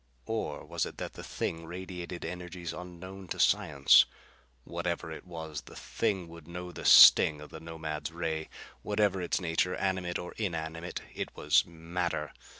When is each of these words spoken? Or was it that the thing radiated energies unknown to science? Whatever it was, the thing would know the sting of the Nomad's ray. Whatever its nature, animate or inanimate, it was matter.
Or 0.25 0.65
was 0.65 0.87
it 0.87 0.97
that 0.97 1.13
the 1.13 1.21
thing 1.23 1.67
radiated 1.67 2.25
energies 2.25 2.73
unknown 2.73 3.27
to 3.27 3.39
science? 3.39 4.05
Whatever 4.63 5.11
it 5.11 5.27
was, 5.27 5.61
the 5.61 5.75
thing 5.75 6.27
would 6.27 6.47
know 6.47 6.71
the 6.71 6.85
sting 6.85 7.39
of 7.39 7.51
the 7.51 7.59
Nomad's 7.59 8.11
ray. 8.11 8.49
Whatever 8.81 9.21
its 9.21 9.39
nature, 9.39 9.75
animate 9.75 10.17
or 10.17 10.31
inanimate, 10.39 11.01
it 11.13 11.29
was 11.37 11.67
matter. 11.67 12.33